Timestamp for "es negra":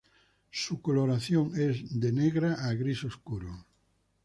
1.55-2.55